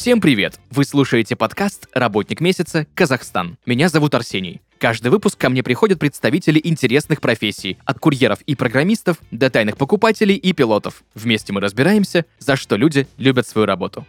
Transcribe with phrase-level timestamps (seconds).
[0.00, 0.58] Всем привет!
[0.70, 2.86] Вы слушаете подкаст «Работник месяца.
[2.94, 3.58] Казахстан».
[3.66, 4.62] Меня зовут Арсений.
[4.78, 10.36] Каждый выпуск ко мне приходят представители интересных профессий, от курьеров и программистов до тайных покупателей
[10.36, 11.04] и пилотов.
[11.14, 14.06] Вместе мы разбираемся, за что люди любят свою работу.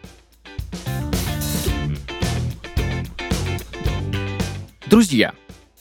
[4.85, 5.34] Друзья,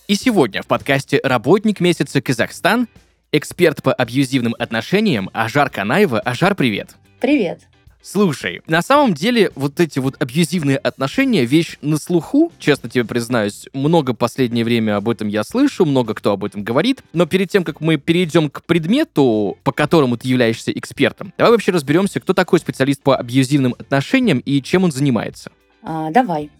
[0.08, 2.88] и сегодня в подкасте «Работник месяца Казахстан»
[3.30, 6.18] эксперт по абьюзивным отношениям Ажар Канаева.
[6.18, 6.96] Ажар, привет!
[7.20, 7.60] Привет!
[8.02, 13.66] Слушай, на самом деле вот эти вот абьюзивные отношения вещь на слуху, честно тебе признаюсь,
[13.74, 17.62] много последнее время об этом я слышу, много кто об этом говорит, но перед тем,
[17.62, 22.58] как мы перейдем к предмету, по которому ты являешься экспертом, давай вообще разберемся, кто такой
[22.58, 25.52] специалист по абьюзивным отношениям и чем он занимается.
[25.82, 26.50] А, давай.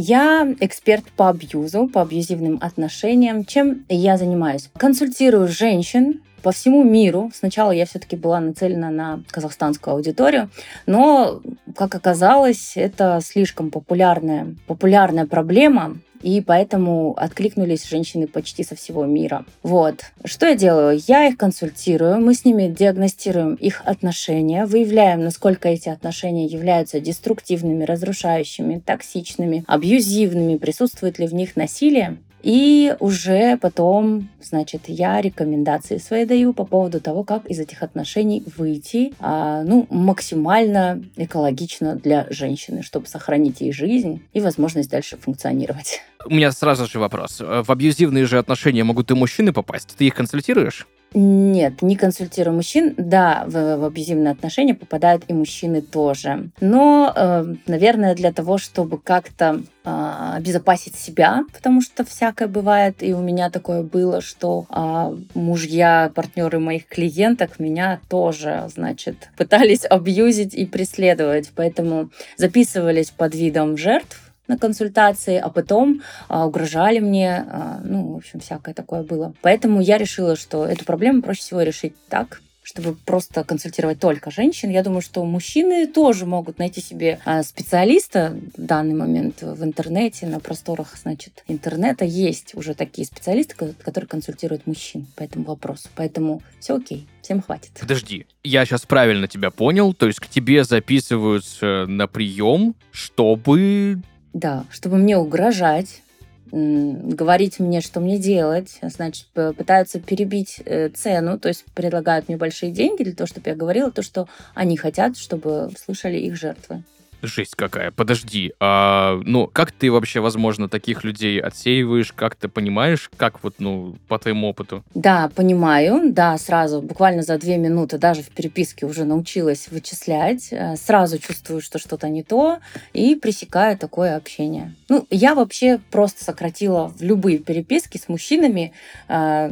[0.00, 3.44] Я эксперт по абьюзу, по абьюзивным отношениям.
[3.44, 4.70] Чем я занимаюсь?
[4.78, 7.32] Консультирую женщин, по всему миру.
[7.34, 10.50] Сначала я все-таки была нацелена на казахстанскую аудиторию,
[10.86, 11.42] но,
[11.74, 19.44] как оказалось, это слишком популярная, популярная проблема, и поэтому откликнулись женщины почти со всего мира.
[19.62, 20.02] Вот.
[20.24, 21.00] Что я делаю?
[21.06, 27.84] Я их консультирую, мы с ними диагностируем их отношения, выявляем, насколько эти отношения являются деструктивными,
[27.84, 36.24] разрушающими, токсичными, абьюзивными, присутствует ли в них насилие, и уже потом, значит, я рекомендации свои
[36.24, 42.82] даю по поводу того, как из этих отношений выйти, а, ну, максимально экологично для женщины,
[42.82, 46.00] чтобы сохранить ей жизнь и возможность дальше функционировать.
[46.24, 47.40] У меня сразу же вопрос.
[47.40, 49.94] В абьюзивные же отношения могут и мужчины попасть.
[49.96, 50.86] Ты их консультируешь?
[51.14, 52.94] Нет, не консультирую мужчин.
[52.96, 56.50] Да, в, в абьюзивные отношения попадают и мужчины тоже.
[56.60, 63.14] Но, э, наверное, для того, чтобы как-то э, обезопасить себя, потому что всякое бывает, и
[63.14, 70.54] у меня такое было, что э, мужья, партнеры моих клиенток меня тоже, значит, пытались абьюзить
[70.54, 71.50] и преследовать.
[71.54, 78.16] Поэтому записывались под видом жертв, на консультации, а потом а, угрожали мне, а, ну, в
[78.16, 79.34] общем, всякое такое было.
[79.42, 84.68] Поэтому я решила, что эту проблему проще всего решить так, чтобы просто консультировать только женщин.
[84.68, 90.26] Я думаю, что мужчины тоже могут найти себе а, специалиста в данный момент в интернете,
[90.26, 95.88] на просторах, значит, интернета есть уже такие специалисты, которые консультируют мужчин по этому вопросу.
[95.96, 97.70] Поэтому все окей, всем хватит.
[97.80, 104.02] Подожди, я сейчас правильно тебя понял, то есть к тебе записываются на прием, чтобы
[104.32, 106.02] да, чтобы мне угрожать,
[106.50, 112.72] говорить мне, что мне делать, значит, пытаются перебить э, цену, то есть предлагают мне большие
[112.72, 116.82] деньги для того, чтобы я говорила то, что они хотят, чтобы слышали их жертвы.
[117.22, 117.90] Жесть какая.
[117.90, 122.12] Подожди, а, ну, как ты вообще, возможно, таких людей отсеиваешь?
[122.12, 124.84] Как ты понимаешь, как вот, ну, по твоему опыту?
[124.94, 126.12] Да, понимаю.
[126.12, 130.48] Да, сразу, буквально за две минуты, даже в переписке уже научилась вычислять.
[130.52, 132.58] Э, сразу чувствую, что что-то не то,
[132.92, 134.74] и пресекаю такое общение.
[134.88, 138.72] Ну, я вообще просто сократила в любые переписки с мужчинами
[139.08, 139.48] э,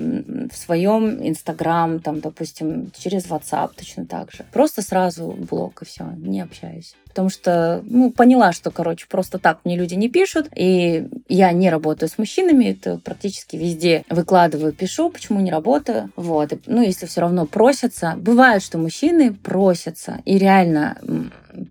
[0.52, 4.44] в своем Инстаграм, там, допустим, через WhatsApp точно так же.
[4.52, 9.60] Просто сразу блок, и все, не общаюсь потому что, ну, поняла, что, короче, просто так
[9.64, 15.08] мне люди не пишут, и я не работаю с мужчинами, это практически везде выкладываю, пишу,
[15.08, 20.98] почему не работаю, вот, ну, если все равно просятся, бывает, что мужчины просятся, и реально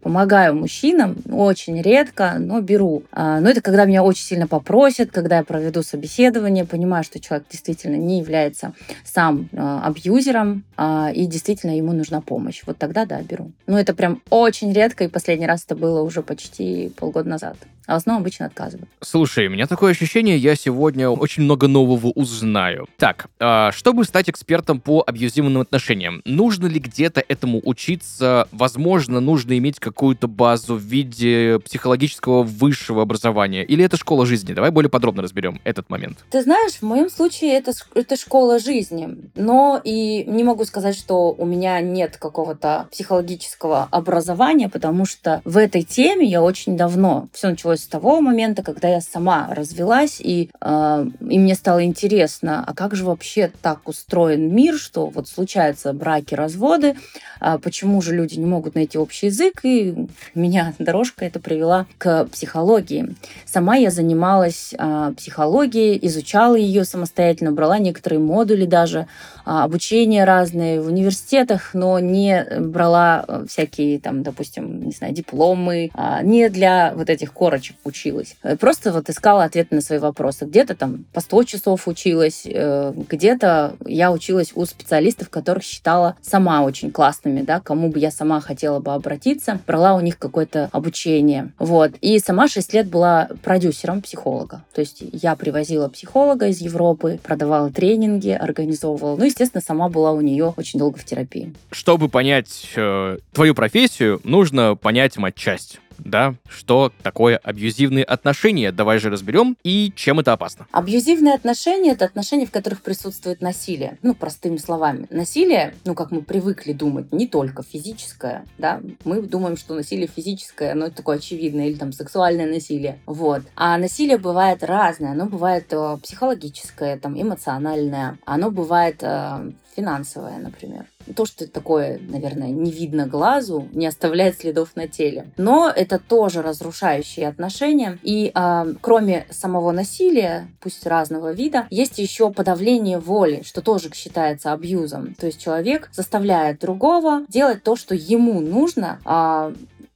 [0.01, 3.03] помогаю мужчинам очень редко, но беру.
[3.11, 7.47] А, но это когда меня очень сильно попросят, когда я проведу собеседование, понимаю, что человек
[7.49, 8.73] действительно не является
[9.03, 12.63] сам а, абьюзером, а, и действительно ему нужна помощь.
[12.65, 13.51] Вот тогда, да, беру.
[13.67, 17.57] Но это прям очень редко, и последний раз это было уже почти полгода назад
[17.87, 18.89] а в основном обычно отказывают.
[19.01, 22.87] Слушай, у меня такое ощущение, я сегодня очень много нового узнаю.
[22.97, 28.47] Так, э, чтобы стать экспертом по абьюзивным отношениям, нужно ли где-то этому учиться?
[28.51, 33.63] Возможно, нужно иметь какую-то базу в виде психологического высшего образования?
[33.63, 34.53] Или это школа жизни?
[34.53, 36.19] Давай более подробно разберем этот момент.
[36.29, 39.17] Ты знаешь, в моем случае это, это школа жизни.
[39.35, 45.57] Но и не могу сказать, что у меня нет какого-то психологического образования, потому что в
[45.57, 47.27] этой теме я очень давно.
[47.33, 51.83] Все началось началось с того момента, когда я сама развелась, и, э, и мне стало
[51.83, 56.95] интересно, а как же вообще так устроен мир, что вот случаются браки, разводы,
[57.39, 62.25] а почему же люди не могут найти общий язык, и меня дорожка это привела к
[62.25, 63.15] психологии.
[63.45, 69.05] Сама я занималась э, психологией, изучала ее самостоятельно, брала некоторые модули даже, э,
[69.45, 76.49] обучение разные в университетах, но не брала всякие там, допустим, не знаю, дипломы, э, не
[76.49, 78.35] для вот этих корочек ночи училась.
[78.43, 80.45] Э, просто вот искала ответы на свои вопросы.
[80.45, 86.63] Где-то там по 100 часов училась, э, где-то я училась у специалистов, которых считала сама
[86.63, 91.51] очень классными, да, кому бы я сама хотела бы обратиться, брала у них какое-то обучение.
[91.59, 91.91] Вот.
[92.01, 94.63] И сама 6 лет была продюсером психолога.
[94.73, 99.17] То есть я привозила психолога из Европы, продавала тренинги, организовывала.
[99.17, 101.53] Ну, естественно, сама была у нее очень долго в терапии.
[101.71, 108.71] Чтобы понять э, твою профессию, нужно понять матчасть да, что такое абьюзивные отношения.
[108.71, 110.67] Давай же разберем и чем это опасно.
[110.71, 113.97] Абьюзивные отношения— это отношения, в которых присутствует насилие.
[114.01, 115.07] Ну, простыми словами.
[115.09, 118.81] Насилие, ну, как мы привыкли думать, не только физическое, да.
[119.03, 122.99] Мы думаем, что насилие физическое, оно такое очевидное, или там сексуальное насилие.
[123.05, 123.41] Вот.
[123.55, 125.11] А насилие бывает разное.
[125.11, 128.17] Оно бывает э, психологическое, там, эмоциональное.
[128.25, 130.85] Оно бывает э, финансовое, например.
[131.15, 135.31] То, что такое, наверное, не видно глазу, не оставляет следов на теле.
[135.37, 137.99] Но это тоже разрушающие отношения.
[138.01, 144.51] И э, кроме самого насилия, пусть разного вида, есть еще подавление воли, что тоже считается
[144.51, 145.15] абьюзом.
[145.15, 149.53] То есть человек заставляет другого делать то, что ему нужно, э,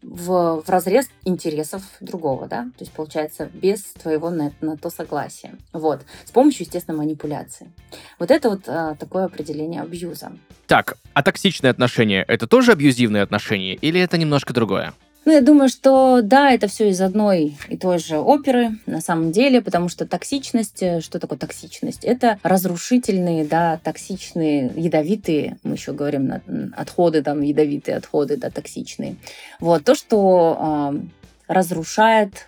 [0.10, 5.56] в, в разрез интересов другого, да, то есть получается без твоего на, на то согласия.
[5.72, 7.72] Вот, с помощью, естественно, манипуляции.
[8.18, 10.32] Вот это вот а, такое определение абьюза.
[10.68, 14.94] Так, а токсичные отношения это тоже абьюзивные отношения или это немножко другое?
[15.30, 19.32] Ну, я думаю, что да, это все из одной и той же оперы на самом
[19.32, 22.04] деле, потому что токсичность, э, что такое токсичность?
[22.04, 26.34] Это разрушительные, да, токсичные, ядовитые, мы еще говорим,
[26.76, 29.18] отходы, там, ядовитые отходы, да, токсичные.
[29.60, 31.00] Вот, то, что э,
[31.48, 32.48] разрушает,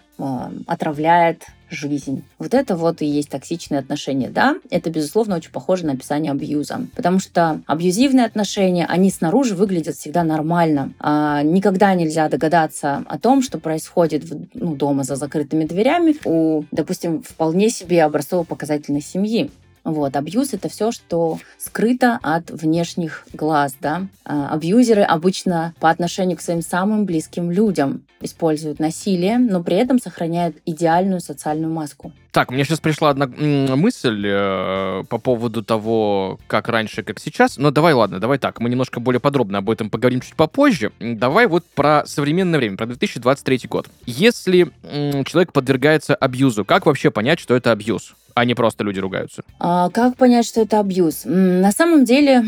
[0.68, 2.23] отравляет, жизнь.
[2.38, 4.29] Вот это вот и есть токсичные отношения.
[4.29, 6.88] Да, это, безусловно, очень похоже на описание абьюза.
[6.95, 10.94] Потому что абьюзивные отношения, они снаружи выглядят всегда нормально.
[11.00, 17.23] А никогда нельзя догадаться о том, что происходит ну, дома за закрытыми дверями у, допустим,
[17.23, 19.50] вполне себе образцово-показательной семьи.
[19.83, 24.07] Вот, абьюз— это все, что скрыто от внешних глаз, да.
[24.24, 30.00] А, абьюзеры обычно по отношению к своим самым близким людям используют насилие, но при этом
[30.00, 32.13] сохраняют идеальную социальную маску.
[32.31, 37.57] Так, мне сейчас пришла одна мысль э, по поводу того, как раньше, как сейчас.
[37.57, 38.62] Но давай, ладно, давай так.
[38.62, 40.94] Мы немножко более подробно об этом поговорим чуть попозже.
[41.00, 43.89] Давай вот про современное время, про 2023 год.
[44.06, 48.16] Если м, человек подвергается абьюзу, как вообще понять, что это абьюз?
[48.33, 49.44] а не просто люди ругаются?
[49.60, 51.24] А как понять, что это абьюз?
[51.25, 52.45] На самом деле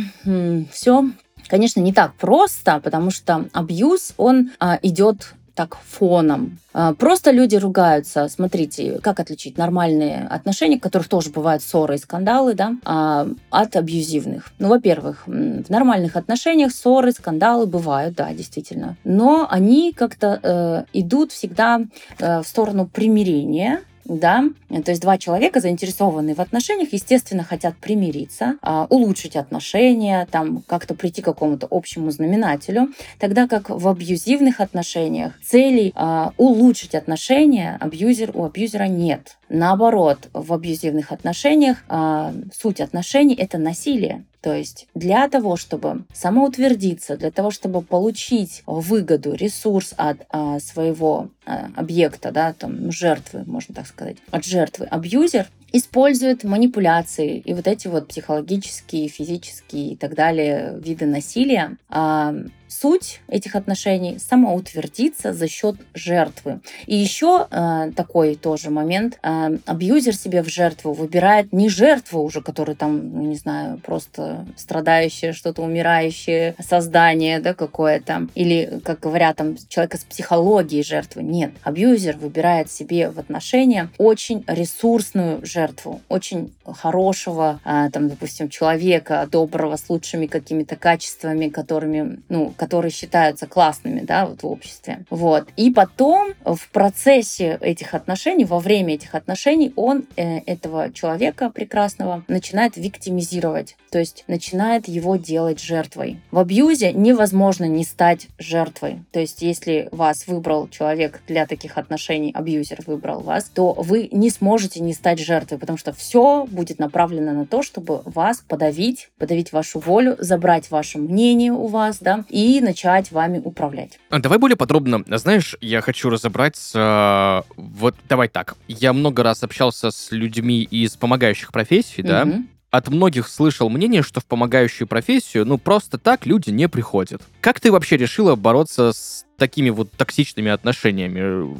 [0.72, 1.10] все,
[1.48, 6.58] конечно, не так просто, потому что абьюз, он а, идет так фоном.
[6.74, 8.28] А, просто люди ругаются.
[8.28, 13.76] Смотрите, как отличить нормальные отношения, в которых тоже бывают ссоры и скандалы, да, а, от
[13.76, 14.52] абьюзивных.
[14.60, 18.96] Ну, во-первых, в нормальных отношениях ссоры, скандалы бывают, да, действительно.
[19.04, 21.82] Но они как-то э, идут всегда
[22.20, 28.58] э, в сторону примирения, да, то есть два человека, заинтересованные в отношениях, естественно, хотят примириться,
[28.62, 32.90] а, улучшить отношения, там как-то прийти к какому-то общему знаменателю,
[33.20, 39.38] тогда как в абьюзивных отношениях целей а, улучшить отношения абьюзер, у абьюзера нет.
[39.50, 44.24] Наоборот, в абьюзивных отношениях а, суть отношений это насилие.
[44.44, 51.30] То есть для того, чтобы самоутвердиться, для того, чтобы получить выгоду, ресурс от а, своего
[51.46, 57.68] а, объекта, да, там, жертвы, можно так сказать, от жертвы, абьюзер использует манипуляции и вот
[57.68, 61.78] эти вот психологические, физические и так далее виды насилия.
[61.90, 62.34] А,
[62.74, 66.60] суть этих отношений самоутвердиться за счет жертвы.
[66.86, 69.20] И еще э, такой тоже момент.
[69.22, 74.46] Э, абьюзер себе в жертву выбирает не жертву уже, который там, ну, не знаю, просто
[74.56, 78.28] страдающее, что-то умирающее создание, да, какое-то.
[78.36, 81.24] Или, как говорят, там, человека с психологией жертвы.
[81.24, 81.52] Нет.
[81.64, 85.63] Абьюзер выбирает себе в отношения очень ресурсную жертву,
[86.10, 93.48] очень хорошего, э, там, допустим, человека, доброго, с лучшими какими-то качествами, которыми, ну, которые считаются
[93.48, 95.06] классными, да, вот в обществе.
[95.10, 95.48] Вот.
[95.56, 102.24] И потом в процессе этих отношений, во время этих отношений, он э, этого человека прекрасного
[102.28, 106.20] начинает виктимизировать, то есть начинает его делать жертвой.
[106.32, 109.04] В абьюзе невозможно не стать жертвой.
[109.12, 114.30] То есть если вас выбрал человек для таких отношений, абьюзер выбрал вас, то вы не
[114.30, 119.52] сможете не стать жертвой, потому что все будет направлено на то, чтобы вас подавить, подавить
[119.52, 124.00] вашу волю, забрать ваше мнение у вас, да, и начать вами управлять.
[124.10, 125.04] А давай более подробно.
[125.08, 127.44] Знаешь, я хочу разобраться...
[127.56, 128.56] Вот давай так.
[128.68, 132.28] Я много раз общался с людьми из помогающих профессий, да,
[132.74, 137.22] от многих слышал мнение, что в помогающую профессию, ну, просто так люди не приходят.
[137.40, 141.56] Как ты вообще решила бороться с такими вот токсичными отношениями?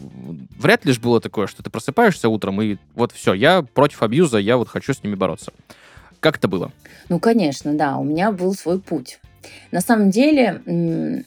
[0.60, 4.40] Вряд ли же было такое, что ты просыпаешься утром и вот все, я против абьюза,
[4.40, 5.54] я вот хочу с ними бороться.
[6.20, 6.72] Как это было?
[7.10, 9.20] Ну, конечно, да, у меня был свой путь.
[9.72, 10.62] На самом деле,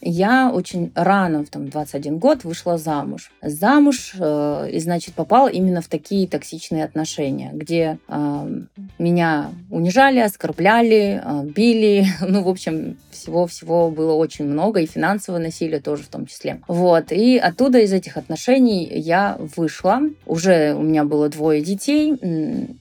[0.01, 3.31] я очень рано, в там, 21 год, вышла замуж.
[3.41, 7.97] Замуж, э, и, значит, попала именно в такие токсичные отношения, где
[8.99, 12.05] меня унижали, оскорбляли, э, били.
[12.27, 16.61] Ну, в общем, всего-всего было очень много, и финансовое насилие тоже в том числе.
[16.67, 20.01] Вот, и оттуда из этих отношений я вышла.
[20.25, 22.13] Уже у меня было двое детей,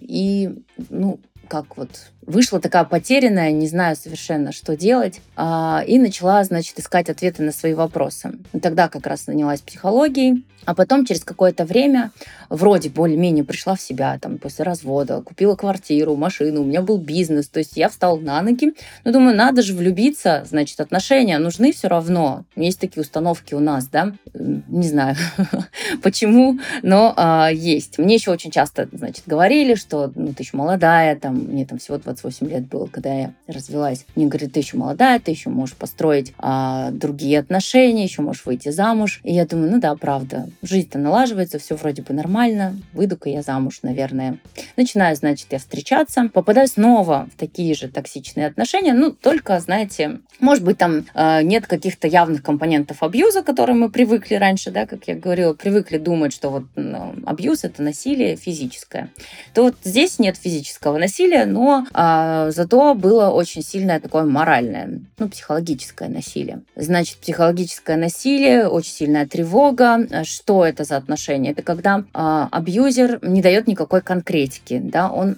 [0.00, 0.50] и,
[0.90, 6.78] ну, как вот вышла такая потерянная, не знаю совершенно, что делать, а, и начала, значит,
[6.78, 8.32] искать ответы на свои вопросы.
[8.60, 12.10] Тогда как раз занялась психологией, а потом через какое-то время
[12.50, 17.48] вроде более-менее пришла в себя, там, после развода, купила квартиру, машину, у меня был бизнес,
[17.48, 21.88] то есть я встала на ноги, ну, думаю, надо же влюбиться, значит, отношения нужны все
[21.88, 22.44] равно.
[22.56, 25.16] Есть такие установки у нас, да, не знаю,
[26.02, 27.98] почему, но а, есть.
[27.98, 31.98] Мне еще очень часто, значит, говорили, что, ну, ты еще молодая, там, мне там всего
[31.98, 34.06] 20 28 лет было, когда я развелась.
[34.14, 38.70] Мне говорят, ты еще молодая, ты еще можешь построить а, другие отношения, еще можешь выйти
[38.70, 39.20] замуж.
[39.22, 43.80] И я думаю, ну да, правда, жизнь-то налаживается, все вроде бы нормально, выйду-ка я замуж,
[43.82, 44.38] наверное.
[44.76, 50.64] Начинаю, значит, я встречаться, попадаю снова в такие же токсичные отношения, ну, только, знаете, может
[50.64, 55.08] быть, там э, нет каких-то явных компонентов абьюза, к которым мы привыкли раньше, да, как
[55.08, 59.10] я говорила, привыкли думать, что вот ну, абьюз это насилие физическое.
[59.54, 65.00] То вот здесь нет физического насилия, но э, а, зато было очень сильное такое моральное,
[65.18, 66.60] ну, психологическое насилие.
[66.76, 70.06] Значит, психологическое насилие, очень сильная тревога.
[70.22, 71.50] Что это за отношения?
[71.50, 75.36] Это когда а, абьюзер не дает никакой конкретики, да, он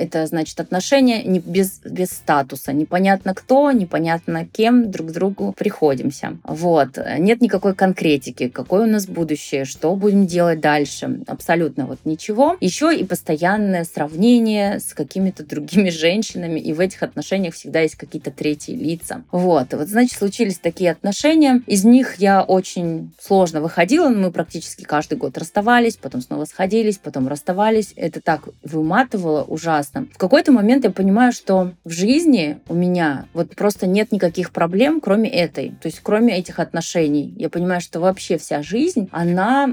[0.00, 2.72] это значит отношения не без, без статуса.
[2.72, 6.38] Непонятно кто, непонятно кем друг к другу приходимся.
[6.44, 6.98] Вот.
[7.18, 11.20] Нет никакой конкретики, какое у нас будущее, что будем делать дальше.
[11.26, 12.56] Абсолютно вот ничего.
[12.60, 18.30] Еще и постоянное сравнение с какими-то другими женщинами, и в этих отношениях всегда есть какие-то
[18.30, 19.22] третьи лица.
[19.30, 19.72] Вот.
[19.72, 21.62] Вот, значит, случились такие отношения.
[21.66, 24.08] Из них я очень сложно выходила.
[24.08, 27.92] Мы практически каждый год расставались, потом снова сходились, потом расставались.
[27.96, 30.08] Это так выматывало ужасно прекрасно.
[30.14, 35.00] В какой-то момент я понимаю, что в жизни у меня вот просто нет никаких проблем,
[35.00, 35.70] кроме этой.
[35.80, 37.34] То есть кроме этих отношений.
[37.36, 39.68] Я понимаю, что вообще вся жизнь, она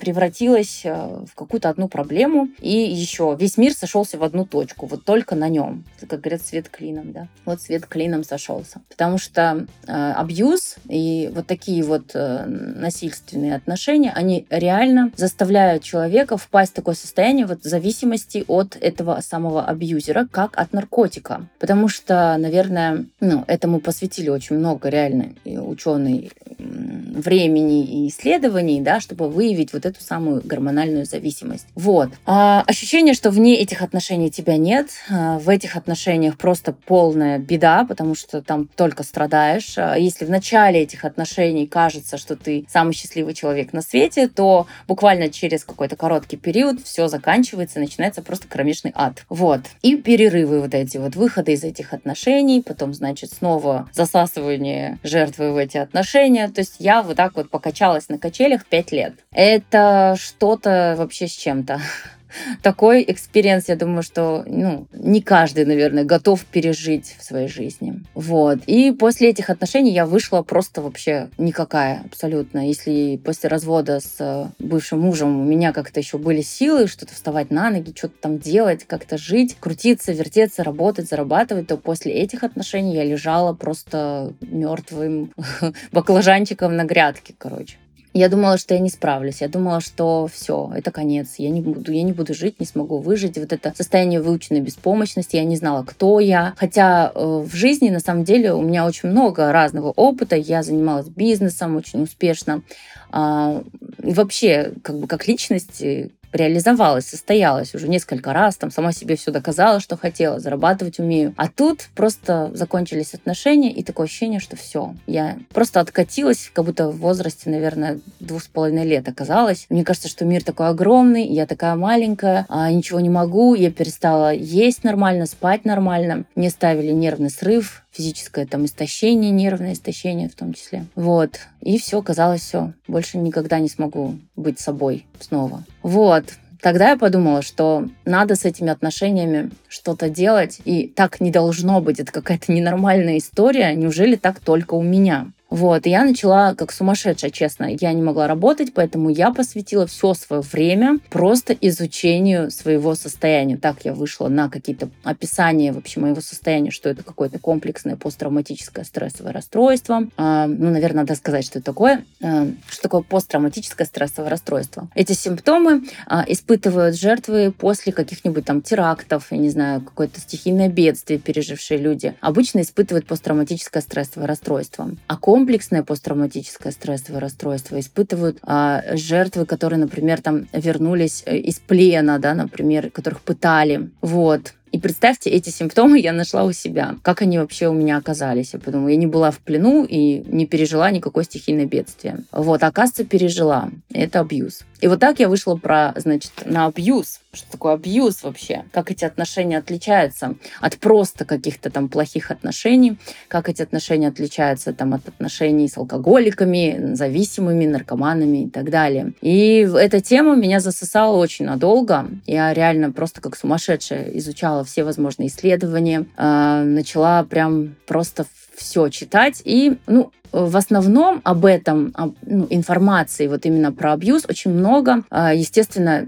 [0.00, 2.48] превратилась э, в какую-то одну проблему.
[2.60, 4.86] И еще весь мир сошелся в одну точку.
[4.86, 5.84] Вот только на нем.
[6.08, 7.28] Как говорят, свет клином, да.
[7.44, 8.80] Вот свет клином сошелся.
[8.88, 16.36] Потому что э, абьюз и вот такие вот э, насильственные отношения, они реально заставляют человека
[16.36, 21.48] впасть в такое состояние вот зависимости от этого самого абьюзера, как от наркотика.
[21.58, 29.28] Потому что, наверное, ну, этому посвятили очень много реально ученые времени и исследований, да, чтобы
[29.28, 31.66] выявить вот эту самую гормональную зависимость.
[31.74, 32.10] Вот.
[32.26, 37.84] А ощущение, что вне этих отношений тебя нет, а, в этих отношениях просто полная беда,
[37.88, 39.74] потому что там только страдаешь.
[39.76, 44.66] А если в начале этих отношений кажется, что ты самый счастливый человек на свете, то
[44.86, 49.15] буквально через какой-то короткий период все заканчивается, начинается просто кромешный ад.
[49.28, 49.60] Вот.
[49.82, 55.56] И перерывы вот эти вот, выходы из этих отношений, потом, значит, снова засасывание жертвы в
[55.56, 56.48] эти отношения.
[56.48, 59.14] То есть я вот так вот покачалась на качелях пять лет.
[59.32, 61.80] Это что-то вообще с чем-то
[62.62, 68.02] такой experience, я думаю, что ну, не каждый, наверное, готов пережить в своей жизни.
[68.14, 68.60] Вот.
[68.66, 72.66] И после этих отношений я вышла просто вообще никакая абсолютно.
[72.66, 77.50] Если после развода с э, бывшим мужем у меня как-то еще были силы что-то вставать
[77.50, 82.94] на ноги, что-то там делать, как-то жить, крутиться, вертеться, работать, зарабатывать, то после этих отношений
[82.94, 85.32] я лежала просто мертвым
[85.92, 87.76] баклажанчиком на грядке, короче.
[88.16, 89.42] Я думала, что я не справлюсь.
[89.42, 91.34] Я думала, что все, это конец.
[91.36, 93.36] Я не буду, я не буду жить, не смогу выжить.
[93.36, 95.36] Вот это состояние выученной беспомощности.
[95.36, 96.54] Я не знала, кто я.
[96.56, 100.34] Хотя э, в жизни, на самом деле, у меня очень много разного опыта.
[100.34, 102.62] Я занималась бизнесом очень успешно.
[103.10, 103.62] А,
[103.98, 109.30] вообще, как бы как личность, э, реализовалась, состоялась уже несколько раз, там сама себе все
[109.30, 111.34] доказала, что хотела, зарабатывать умею.
[111.36, 116.88] А тут просто закончились отношения, и такое ощущение, что все, я просто откатилась, как будто
[116.88, 119.66] в возрасте, наверное, двух с половиной лет оказалась.
[119.68, 124.32] Мне кажется, что мир такой огромный, я такая маленькая, а ничего не могу, я перестала
[124.32, 130.52] есть нормально, спать нормально, мне ставили нервный срыв, физическое там истощение, нервное истощение в том
[130.52, 130.84] числе.
[130.94, 131.40] Вот.
[131.62, 132.72] И все, казалось, все.
[132.86, 135.64] Больше никогда не смогу быть собой снова.
[135.82, 136.24] Вот.
[136.60, 142.00] тогда я подумала, что надо с этими отношениями что-то делать, и так не должно быть.
[142.00, 143.74] Это какая-то ненормальная история.
[143.74, 145.30] Неужели так только у меня?
[145.48, 147.68] Вот, и я начала как сумасшедшая, честно.
[147.80, 153.56] Я не могла работать, поэтому я посвятила все свое время просто изучению своего состояния.
[153.56, 159.32] Так я вышла на какие-то описания вообще моего состояния, что это какое-то комплексное посттравматическое стрессовое
[159.32, 160.08] расстройство.
[160.16, 162.04] А, ну, наверное, надо сказать, что это такое.
[162.22, 164.88] А, что такое посттравматическое стрессовое расстройство?
[164.94, 171.20] Эти симптомы а, испытывают жертвы после каких-нибудь там терактов, я не знаю, какое-то стихийное бедствие
[171.20, 172.14] пережившие люди.
[172.20, 174.90] Обычно испытывают посттравматическое стрессовое расстройство.
[175.06, 182.18] А комплексное посттравматическое стрессовое расстройство испытывают а, жертвы, которые, например, там вернулись э, из плена,
[182.18, 183.90] да, например, которых пытали.
[184.00, 184.54] Вот.
[184.72, 186.96] И представьте, эти симптомы я нашла у себя.
[187.02, 188.52] Как они вообще у меня оказались?
[188.52, 192.24] Я подумала, я не была в плену и не пережила никакое стихийное бедствие.
[192.32, 193.70] Вот, оказывается, пережила.
[193.92, 194.64] Это абьюз.
[194.80, 197.20] И вот так я вышла про, значит, на абьюз.
[197.32, 198.64] Что такое абьюз вообще?
[198.72, 202.98] Как эти отношения отличаются от просто каких-то там плохих отношений?
[203.28, 209.12] Как эти отношения отличаются там от отношений с алкоголиками, зависимыми, наркоманами и так далее.
[209.22, 212.06] И эта тема меня засосала очень надолго.
[212.26, 219.42] Я реально просто как сумасшедшая изучала все возможные исследования, э, начала прям просто все читать.
[219.44, 225.02] И, ну, в основном об этом, об, ну, информации вот именно про абьюз очень много.
[225.10, 226.06] А, естественно,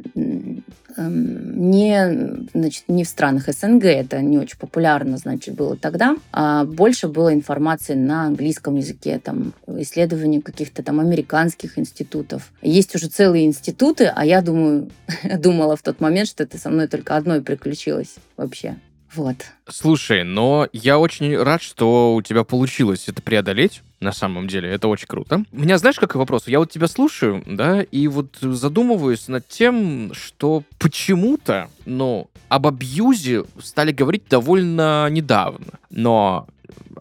[1.06, 7.08] не, значит, не в странах СНГ, это не очень популярно, значит, было тогда, а больше
[7.08, 12.52] было информации на английском языке, там, исследования каких-то там американских институтов.
[12.62, 14.90] Есть уже целые институты, а я думаю,
[15.38, 18.76] думала в тот момент, что это со мной только одной приключилось вообще.
[19.14, 19.36] Вот.
[19.68, 23.82] Слушай, но я очень рад, что у тебя получилось это преодолеть.
[24.00, 25.42] На самом деле, это очень круто.
[25.52, 26.46] У меня, знаешь, какой вопрос?
[26.46, 33.44] Я вот тебя слушаю, да, и вот задумываюсь над тем, что почему-то, ну, об абьюзе
[33.60, 35.80] стали говорить довольно недавно.
[35.90, 36.46] Но,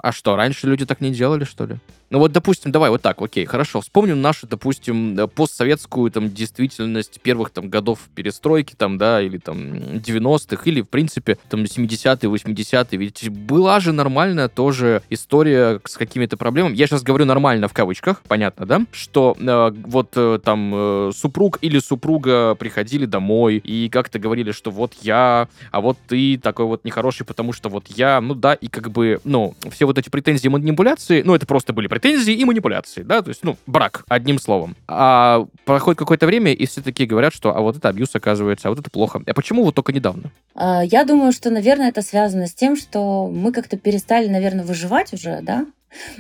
[0.02, 1.76] а что, раньше люди так не делали, что ли?
[2.10, 3.82] Ну вот, допустим, давай вот так, окей, хорошо.
[3.82, 9.74] Вспомним нашу, допустим, э, постсоветскую там действительность первых там годов перестройки там, да, или там
[9.74, 12.98] 90-х, или, в принципе, там 70-е, 80-е.
[12.98, 16.76] Ведь была же нормальная тоже история с какими-то проблемами.
[16.76, 18.86] Я сейчас говорю нормально в кавычках, понятно, да?
[18.94, 24.72] Что э, вот э, там э, супруг или супруга приходили домой и как-то говорили, что
[24.72, 28.70] вот я, а вот ты такой вот нехороший, потому что вот я, ну да, и
[28.70, 33.04] как бы, ну, все вот эти претензии, манипуляции, ну, это просто были претензии и манипуляции,
[33.04, 34.76] да, то есть, ну, брак, одним словом.
[34.88, 38.72] А проходит какое-то время, и все такие говорят, что а вот это абьюз, оказывается, а
[38.72, 39.22] вот это плохо.
[39.26, 40.32] А почему вот только недавно?
[40.56, 45.14] А, я думаю, что, наверное, это связано с тем, что мы как-то перестали, наверное, выживать
[45.14, 45.66] уже, да,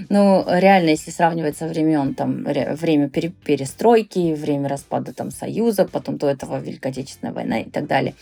[0.10, 6.30] ну, реально, если сравнивать со времен, там, время перестройки, время распада там Союза, потом до
[6.30, 8.16] этого Великой Отечественная война и так далее,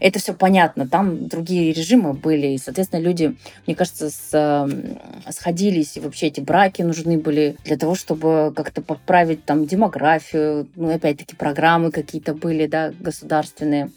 [0.00, 0.88] это все понятно.
[0.88, 3.36] Там другие режимы были, и, соответственно, люди,
[3.66, 4.68] мне кажется, с,
[5.30, 10.94] сходились, и вообще эти браки нужны были для того, чтобы как-то подправить там демографию, ну,
[10.94, 13.90] опять-таки, программы какие-то были, да, государственные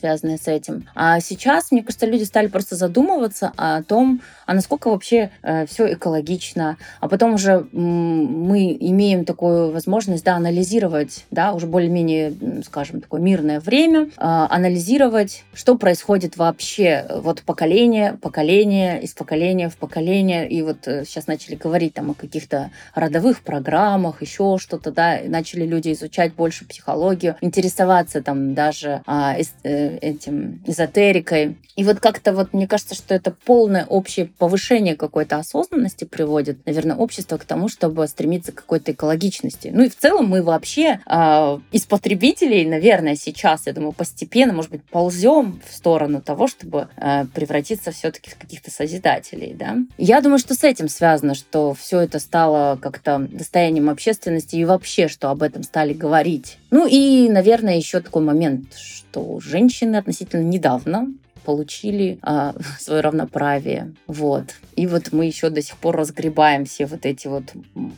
[0.00, 0.88] связанные с этим.
[0.94, 5.92] А сейчас, мне кажется, люди стали просто задумываться о том, а насколько вообще э, все
[5.92, 6.76] экологично.
[6.98, 12.34] А потом уже мы имеем такую возможность да, анализировать, да, уже более-менее,
[12.66, 19.76] скажем, такое мирное время, э, анализировать, что происходит вообще вот поколение, поколение, из поколения в
[19.76, 20.48] поколение.
[20.48, 25.64] И вот э, сейчас начали говорить там о каких-то родовых программах, еще что-то, да, начали
[25.64, 31.56] люди изучать больше психологию, интересоваться там даже а, э, этим эзотерикой.
[31.76, 36.96] И вот как-то вот мне кажется, что это полное общее повышение какой-то осознанности приводит, наверное,
[36.96, 39.70] общество к тому, чтобы стремиться к какой-то экологичности.
[39.72, 44.70] Ну и в целом мы вообще э, из потребителей, наверное, сейчас, я думаю, постепенно, может
[44.70, 49.76] быть, ползем в сторону того, чтобы э, превратиться все-таки в каких-то созидателей, да.
[49.98, 55.08] Я думаю, что с этим связано, что все это стало как-то достоянием общественности и вообще,
[55.08, 56.56] что об этом стали говорить.
[56.70, 61.08] Ну и, наверное, еще такой момент, что женщины относительно недавно
[61.40, 63.94] получили а, свое равноправие.
[64.06, 64.54] Вот.
[64.76, 67.44] И вот мы еще до сих пор разгребаем все вот эти вот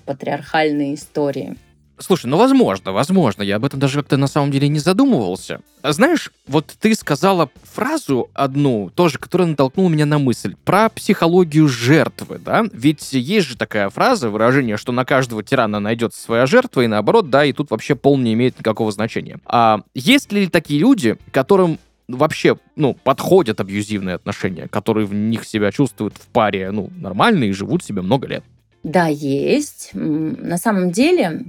[0.07, 1.57] патриархальные истории.
[2.03, 5.61] Слушай, ну возможно, возможно, я об этом даже как-то на самом деле не задумывался.
[5.83, 11.69] А знаешь, вот ты сказала фразу одну, тоже, которая натолкнула меня на мысль, про психологию
[11.69, 12.65] жертвы, да?
[12.73, 17.31] Ведь есть же такая фраза, выражение, что на каждого тирана найдется своя жертва, и наоборот,
[17.31, 19.39] да, и тут вообще пол не имеет никакого значения.
[19.45, 21.79] А есть ли такие люди, которым
[22.09, 27.53] вообще, ну, подходят абьюзивные отношения, которые в них себя чувствуют в паре, ну, нормально и
[27.53, 28.45] живут себе много лет?
[28.83, 29.91] Да, есть.
[29.93, 31.45] На самом деле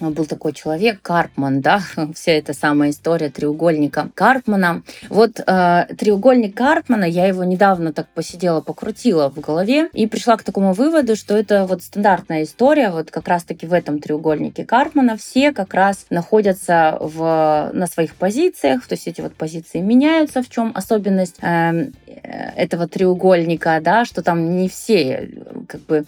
[0.00, 1.80] был такой человек, Карпман, да,
[2.14, 4.82] вся эта самая история треугольника Карпмана.
[5.08, 10.42] Вот э, треугольник Карпмана, я его недавно так посидела, покрутила в голове и пришла к
[10.42, 15.52] такому выводу, что это вот стандартная история, вот как раз-таки в этом треугольнике Карпмана все
[15.52, 20.72] как раз находятся в, на своих позициях, то есть эти вот позиции меняются, в чем
[20.74, 25.30] особенность эм, э, этого треугольника, да, что там не все
[25.68, 26.04] как бы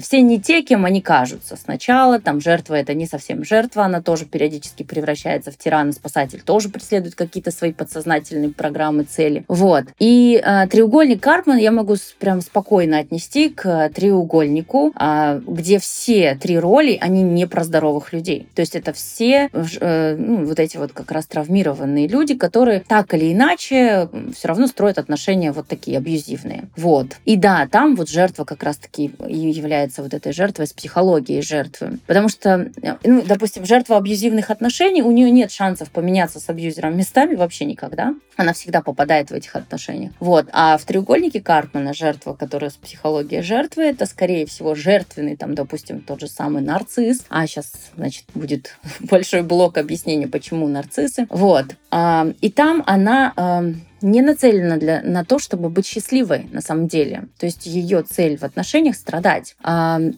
[0.00, 1.56] все не те, кем они кажутся.
[1.56, 6.68] Сначала там жертва это не совсем жертва, она тоже периодически превращается в тирана, спасатель тоже
[6.68, 9.44] преследует какие-то свои подсознательные программы, цели.
[9.48, 9.84] Вот.
[9.98, 16.58] И э, треугольник Карпман я могу прям спокойно отнести к треугольнику, э, где все три
[16.58, 18.48] роли, они не про здоровых людей.
[18.54, 23.14] То есть это все э, ну, вот эти вот как раз травмированные люди, которые так
[23.14, 26.64] или иначе все равно строят отношения вот такие абьюзивные.
[26.76, 27.16] Вот.
[27.24, 31.98] И да, там вот жертва как раз-таки является является вот этой жертвой с психологией жертвы.
[32.06, 32.70] Потому что,
[33.04, 38.14] ну, допустим, жертва абьюзивных отношений, у нее нет шансов поменяться с абьюзером местами вообще никогда.
[38.36, 40.12] Она всегда попадает в этих отношениях.
[40.20, 40.48] Вот.
[40.52, 46.00] А в треугольнике Карпмана жертва, которая с психологией жертвы, это, скорее всего, жертвенный, там, допустим,
[46.00, 47.24] тот же самый нарцисс.
[47.28, 51.26] А сейчас, значит, будет большой блок объяснения, почему нарциссы.
[51.30, 51.66] Вот.
[52.40, 53.32] И там она
[54.02, 57.28] не нацелена для, на то, чтобы быть счастливой на самом деле.
[57.38, 59.56] То есть ее цель в отношениях страдать.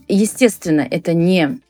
[0.09, 1.61] Естественно, это не,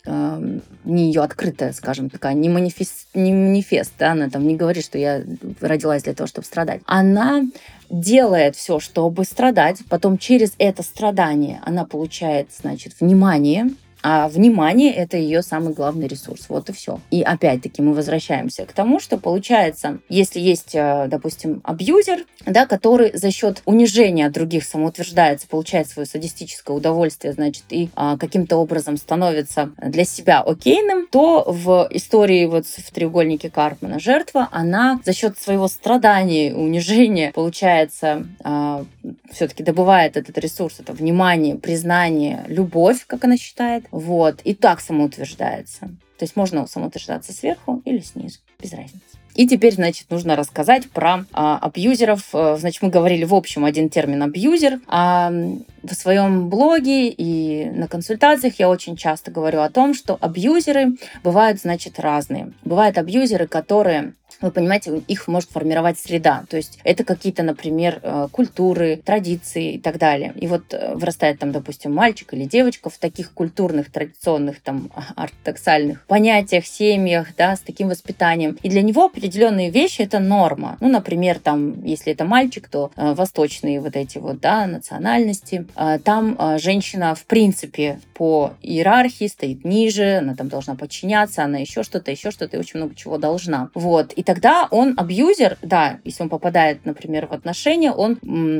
[0.85, 4.97] не ее открытая, скажем, такая, не манифест, не манифест, да, она там не говорит, что
[4.97, 5.23] я
[5.61, 6.81] родилась для того, чтобы страдать.
[6.87, 7.42] Она
[7.90, 13.68] делает все, чтобы страдать, потом через это страдание она получает, значит, внимание,
[14.02, 16.46] а внимание— это ее самый главный ресурс.
[16.48, 17.00] Вот и все.
[17.11, 23.16] И опять-таки мы возвращаемся к тому, что получается, если есть, э, допустим, абьюзер, да, который
[23.16, 29.70] за счет унижения других самоутверждается, получает свое садистическое удовольствие, значит, и а, каким-то образом становится
[29.82, 35.68] для себя окейным, то в истории вот в треугольнике Карпмана жертва, она за счет своего
[35.68, 38.84] страдания, унижения, получается, а,
[39.30, 45.81] все-таки добывает этот ресурс, это внимание, признание, любовь, как она считает, вот, и так самоутверждается.
[46.18, 49.18] То есть можно самоутверждаться сверху или снизу, без разницы.
[49.38, 52.31] И теперь, значит, нужно рассказать про а, абьюзеров.
[52.33, 54.81] Э, значит, мы говорили в общем один термин абьюзер.
[54.88, 60.96] А в своем блоге и на консультациях я очень часто говорю о том, что абьюзеры
[61.22, 62.53] бывают, значит, разные.
[62.64, 66.44] Бывают абьюзеры, которые вы понимаете, их может формировать среда.
[66.48, 70.33] То есть это какие-то, например, э, культуры, традиции и так далее.
[70.37, 76.07] И вот э, вырастает там, допустим, мальчик или девочка в таких культурных, традиционных, там, ортодоксальных
[76.07, 78.57] понятиях, семьях, да, с таким воспитанием.
[78.62, 80.77] И для него определенные вещи— это норма.
[80.81, 85.66] Ну, например, там, если это мальчик, то э, восточные вот эти вот, да, национальности.
[86.05, 92.11] Там женщина, в принципе, по иерархии стоит ниже, она там должна подчиняться, она еще что-то,
[92.11, 93.70] еще что-то, и очень много чего должна.
[93.74, 94.12] Вот.
[94.12, 98.18] И тогда он абьюзер, да, если он попадает, например, в отношения, он,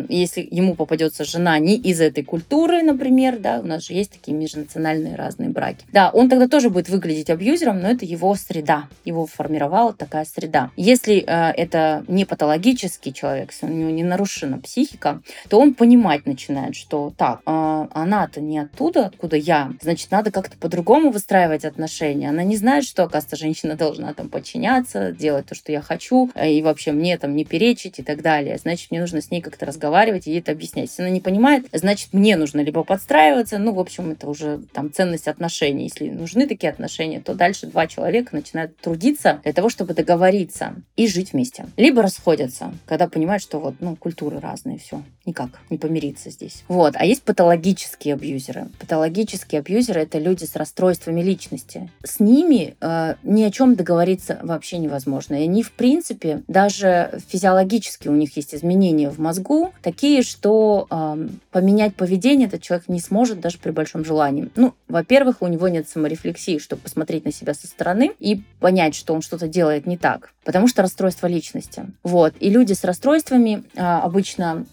[0.09, 4.35] если ему попадется жена не из этой культуры, например, да, у нас же есть такие
[4.35, 9.26] межнациональные разные браки, да, он тогда тоже будет выглядеть абьюзером, но это его среда, его
[9.26, 10.70] формировала такая среда.
[10.74, 16.24] Если э, это не патологический человек, если у него не нарушена психика, то он понимать
[16.24, 22.31] начинает, что так, э, она-то не оттуда, откуда я, значит, надо как-то по-другому выстраивать отношения.
[22.31, 26.53] Она не знает, что, оказывается, женщина должна там подчиняться, делать то, что я хочу, э,
[26.53, 28.57] и вообще мне там не перечить и так далее.
[28.59, 30.88] Значит, мне нужно с ней как-то разговаривать и ей это объяснять.
[30.88, 34.92] Если она не понимает, значит, мне нужно либо подстраиваться, ну, в общем, это уже там
[34.92, 35.85] ценность отношений.
[35.85, 41.07] Если нужны такие отношения, то дальше два человека начинают трудиться для того, чтобы договориться и
[41.09, 41.66] жить вместе.
[41.77, 46.64] Либо расходятся, когда понимают, что вот, ну, культуры разные, все, никак не помириться здесь.
[46.69, 46.95] Вот.
[46.97, 48.69] А есть патологические абьюзеры.
[48.81, 51.91] Патологические абьюзеры— это люди с расстройствами личности.
[52.03, 55.35] С ними э, ни о чем договориться вообще невозможно.
[55.35, 61.29] И они, в принципе, даже физиологически у них есть изменения в мозгу, такие, что э,
[61.51, 64.49] поменять поведение этот человек не сможет даже при большом желании.
[64.57, 69.14] Ну, во-первых, у него нет саморефлексии, чтобы посмотреть на себя со стороны и понять, что
[69.14, 71.87] он что-то делает не так, потому что расстройство личности.
[72.03, 72.35] Вот.
[72.41, 74.64] И люди с расстройствами э, обычно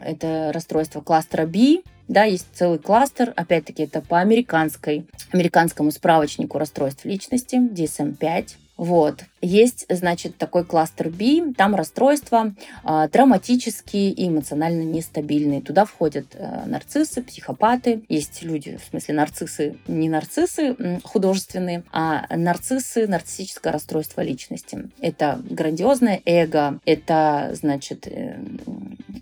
[0.00, 7.04] это расстройство кластера B, да, есть целый кластер, опять-таки это по американской, американскому справочнику расстройств
[7.04, 8.48] личности, DSM-5.
[8.76, 9.24] Вот.
[9.40, 15.60] Есть, значит, такой кластер B, там расстройства э, травматические и эмоционально нестабильные.
[15.60, 18.02] Туда входят э, нарциссы, психопаты.
[18.08, 24.90] Есть люди, в смысле нарциссы, не нарциссы художественные, а нарциссы, нарциссическое расстройство личности.
[25.00, 28.38] Это грандиозное эго, это, значит, э,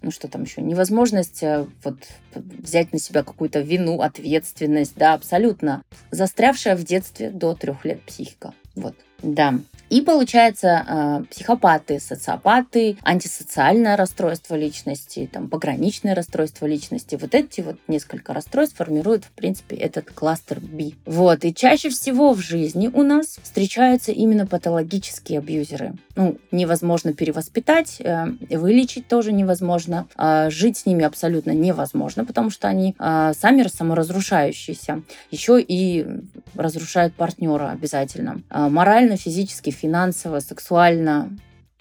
[0.01, 1.97] ну что там еще, невозможность э, вот
[2.35, 8.55] взять на себя какую-то вину, ответственность, да, абсолютно застрявшая в детстве до трех лет психика.
[8.75, 8.95] Вот.
[9.23, 9.55] Да.
[9.93, 17.77] И получается, э, психопаты, социопаты, антисоциальное расстройство личности, там, пограничное расстройство личности, вот эти вот
[17.89, 20.93] несколько расстройств формируют, в принципе, этот кластер B.
[21.05, 21.45] Вот.
[21.45, 25.93] И чаще всего в жизни у нас встречаются именно патологические абьюзеры.
[26.15, 32.67] Ну, невозможно перевоспитать, э, вылечить тоже невозможно, э, жить с ними абсолютно невозможно, потому что
[32.67, 36.07] они э, сами саморазрушающиеся, еще и
[36.55, 38.43] разрушают партнера обязательно.
[38.51, 41.31] Морально, физически, финансово, сексуально,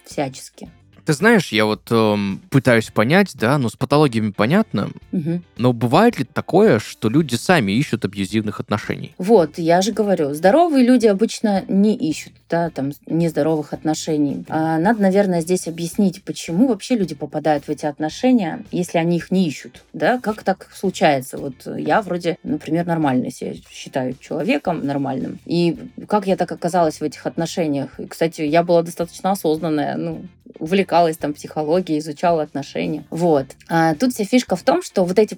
[0.05, 0.69] всячески.
[1.05, 5.41] Ты знаешь, я вот эм, пытаюсь понять, да, ну с патологиями понятно, угу.
[5.57, 9.13] но бывает ли такое, что люди сами ищут абьюзивных отношений?
[9.17, 14.45] Вот, я же говорю, здоровые люди обычно не ищут, да, там, нездоровых отношений.
[14.47, 19.31] А надо, наверное, здесь объяснить, почему вообще люди попадают в эти отношения, если они их
[19.31, 21.37] не ищут, да, как так случается?
[21.37, 27.03] Вот я вроде, например, нормально себя считаю человеком нормальным, и как я так оказалась в
[27.03, 27.99] этих отношениях?
[27.99, 30.25] И, кстати, я была достаточно осознанная, ну,
[30.59, 33.03] увлекалась там психологией, изучала отношения.
[33.09, 33.47] Вот.
[33.69, 35.37] А тут вся фишка в том, что вот эти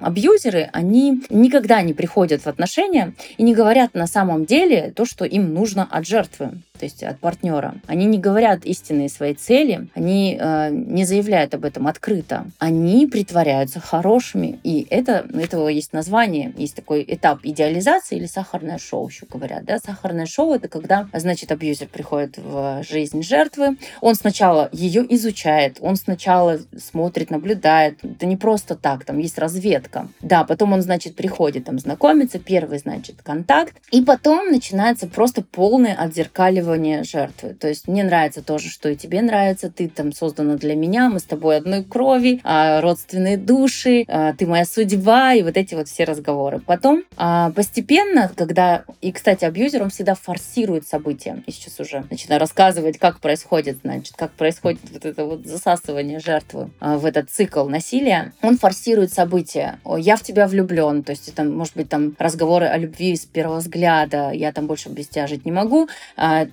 [0.00, 5.24] абьюзеры, они никогда не приходят в отношения и не говорят на самом деле то, что
[5.24, 7.74] им нужно от жертвы то есть от партнера.
[7.86, 12.46] Они не говорят истинные свои цели, они э, не заявляют об этом открыто.
[12.58, 18.78] Они притворяются хорошими, и это, у этого есть название, есть такой этап идеализации или сахарное
[18.78, 19.64] шоу, еще говорят.
[19.64, 19.78] Да?
[19.78, 25.96] Сахарное шоу— это когда, значит, абьюзер приходит в жизнь жертвы, он сначала ее изучает, он
[25.96, 27.98] сначала смотрит, наблюдает.
[28.02, 30.08] Это не просто так, там есть разведка.
[30.20, 35.94] Да, потом он, значит, приходит там знакомиться, первый, значит, контакт, и потом начинается просто полное
[35.94, 37.54] отзеркаливание жертвы.
[37.54, 41.18] То есть мне нравится тоже, что и тебе нравится, ты там создана для меня, мы
[41.18, 45.88] с тобой одной крови, а, родственные души, а, ты моя судьба, и вот эти вот
[45.88, 46.60] все разговоры.
[46.60, 51.42] Потом а, постепенно, когда, и, кстати, абьюзер, он всегда форсирует события.
[51.46, 56.70] И сейчас уже начинаю рассказывать, как происходит, значит, как происходит вот это вот засасывание жертвы
[56.80, 58.32] в этот цикл насилия.
[58.40, 59.78] Он форсирует события.
[59.98, 63.58] Я в тебя влюблен, то есть это, может быть, там разговоры о любви с первого
[63.58, 65.90] взгляда, я там больше без тебя жить не могу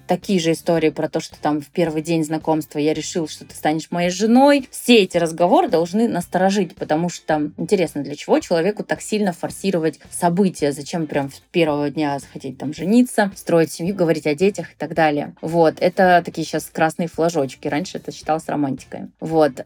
[0.05, 3.55] такие же истории про то, что там в первый день знакомства я решил, что ты
[3.55, 4.67] станешь моей женой.
[4.69, 10.73] Все эти разговоры должны насторожить, потому что интересно, для чего человеку так сильно форсировать события,
[10.73, 14.93] зачем прям с первого дня захотеть там жениться, строить семью, говорить о детях и так
[14.93, 15.33] далее.
[15.39, 17.66] Вот, это такие сейчас красные флажочки.
[17.69, 19.07] Раньше это считалось романтикой.
[19.19, 19.61] Вот.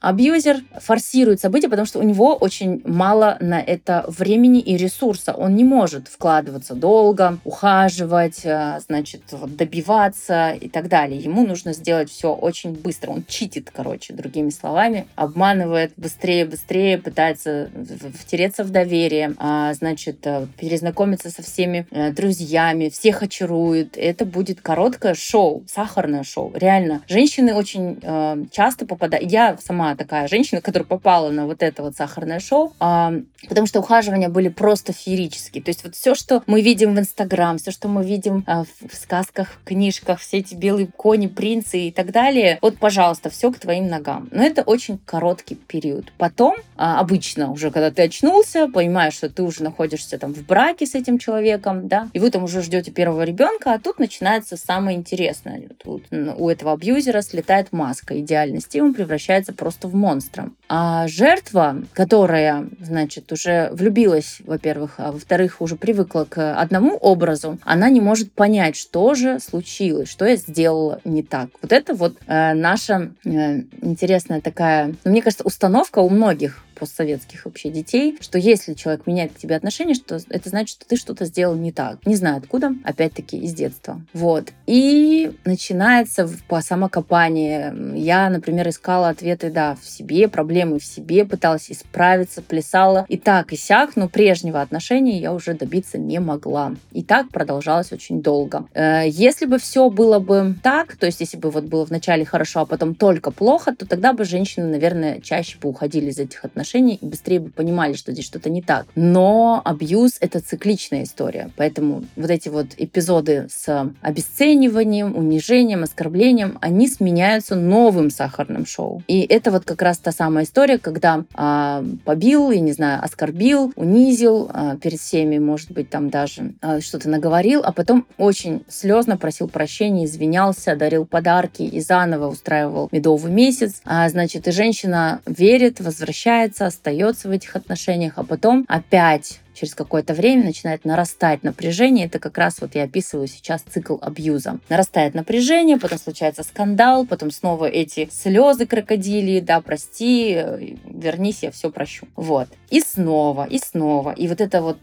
[0.00, 5.32] Абьюзер форсирует события, потому что у него очень мало на это времени и ресурса.
[5.32, 11.20] Он не может вкладываться долго, ухаживать, а, значит, добиваться и так далее.
[11.20, 13.10] Ему нужно сделать все очень быстро.
[13.10, 17.70] Он читит, короче, другими словами, обманывает быстрее, быстрее, пытается
[18.18, 23.96] втереться в доверие, а, значит, э, перезнакомиться со всеми э, друзьями, всех очарует.
[23.96, 26.52] Это будет короткое шоу, сахарное шоу.
[26.54, 27.02] Реально.
[27.36, 29.30] Женщины очень э, часто попадают...
[29.30, 33.80] Я сама такая женщина, которая попала на вот это вот сахарное шоу, э, потому что
[33.80, 35.62] ухаживания были просто феерические.
[35.62, 38.96] То есть вот все, что мы видим в Инстаграм, все, что мы видим э, в
[38.96, 42.58] сказках, книжках, все эти белые кони, принцы и так далее.
[42.62, 44.30] Вот, пожалуйста, все к твоим ногам.
[44.32, 46.06] Но это очень короткий период.
[46.16, 50.86] Потом, а, обычно уже, когда ты очнулся, понимаешь, что ты уже находишься там в браке
[50.86, 54.96] с этим человеком, да, и вы там уже ждете первого ребенка, а тут начинается самое
[54.96, 55.68] интересное.
[55.84, 60.50] Тут у этого абьюзера слетает маска идеальности, и он превращается просто в монстра.
[60.68, 67.90] А жертва, которая, значит, уже влюбилась, во-первых, а во-вторых, уже привыкла к одному образу, она
[67.90, 71.50] не может понять, что же случилось что я сделала не так.
[71.62, 77.44] Вот это вот э, наша э, интересная такая, ну, мне кажется, установка у многих постсоветских
[77.44, 81.24] вообще детей, что если человек меняет к тебе отношения, что это значит, что ты что-то
[81.24, 82.04] сделал не так.
[82.06, 84.00] Не знаю откуда, опять-таки из детства.
[84.12, 84.52] Вот.
[84.66, 87.98] И начинается по самокопании.
[87.98, 93.52] Я, например, искала ответы, да, в себе, проблемы в себе, пыталась исправиться, плясала и так,
[93.52, 96.74] и сяк, но прежнего отношения я уже добиться не могла.
[96.92, 98.66] И так продолжалось очень долго.
[98.74, 102.60] Э, если бы все было бы так, то есть если бы вот было вначале хорошо,
[102.60, 106.65] а потом только плохо, то тогда бы женщины, наверное, чаще бы уходили из этих отношений
[106.66, 108.86] отношений и быстрее бы понимали, что здесь что-то не так.
[108.96, 116.88] Но абьюз— это цикличная история, поэтому вот эти вот эпизоды с обесцениванием, унижением, оскорблением, они
[116.88, 119.02] сменяются новым сахарным шоу.
[119.06, 123.72] И это вот как раз та самая история, когда а, побил, я не знаю, оскорбил,
[123.76, 129.16] унизил а, перед всеми, может быть, там даже а, что-то наговорил, а потом очень слезно
[129.16, 133.80] просил прощения, извинялся, дарил подарки и заново устраивал медовый месяц.
[133.84, 140.14] А, значит, и женщина верит, возвращается, остается в этих отношениях, а потом опять через какое-то
[140.14, 142.06] время начинает нарастать напряжение.
[142.06, 144.58] Это как раз вот я описываю сейчас цикл абьюза.
[144.68, 150.38] Нарастает напряжение, потом случается скандал, потом снова эти слезы крокодилии, да, прости,
[150.84, 152.06] вернись, я все прощу.
[152.16, 152.48] Вот.
[152.70, 154.12] И снова, и снова.
[154.12, 154.78] И вот эта вот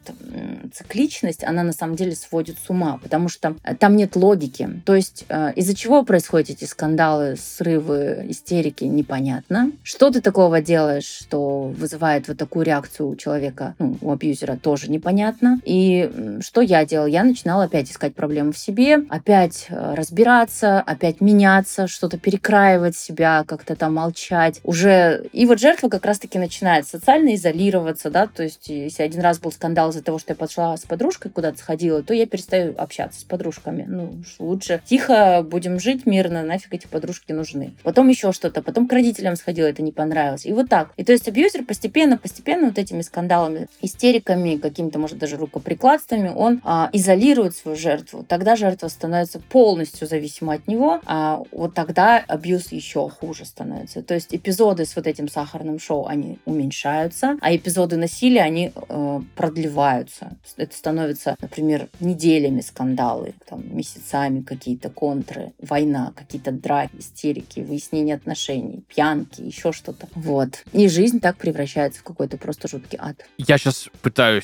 [0.73, 4.69] цикличность, она на самом деле сводит с ума, потому что э, там нет логики.
[4.85, 9.71] То есть э, из-за чего происходят эти скандалы, срывы, истерики, непонятно.
[9.83, 14.89] Что ты такого делаешь, что вызывает вот такую реакцию у человека, ну, у абьюзера, тоже
[14.89, 15.59] непонятно.
[15.65, 16.09] И
[16.41, 17.07] что я делала?
[17.07, 23.43] Я начинала опять искать проблемы в себе, опять э, разбираться, опять меняться, что-то перекраивать себя,
[23.45, 24.61] как-то там молчать.
[24.63, 29.39] Уже и вот жертва как раз-таки начинает социально изолироваться, да, то есть если один раз
[29.39, 33.19] был скандал из-за того, что я пошла с подружкой куда-то сходила, то я перестаю общаться
[33.19, 33.85] с подружками.
[33.87, 37.73] Ну, лучше тихо будем жить мирно, нафиг эти подружки нужны.
[37.83, 40.45] Потом еще что-то, потом к родителям сходила, это не понравилось.
[40.45, 40.91] И вот так.
[40.95, 46.61] И то есть абьюзер постепенно, постепенно вот этими скандалами, истериками, какими-то, может, даже рукоприкладствами, он
[46.63, 48.25] а, изолирует свою жертву.
[48.27, 54.01] Тогда жертва становится полностью зависима от него, а вот тогда абьюз еще хуже становится.
[54.01, 59.21] То есть эпизоды с вот этим сахарным шоу, они уменьшаются, а эпизоды насилия, они э,
[59.35, 60.37] продлеваются.
[60.57, 68.83] Это становится, например, неделями скандалы, там, месяцами какие-то контры, война, какие-то драки, истерики, выяснение отношений,
[68.87, 70.07] пьянки, еще что-то.
[70.15, 70.63] Вот.
[70.71, 73.25] И жизнь так превращается в какой-то просто жуткий ад.
[73.37, 74.42] Я сейчас пытаюсь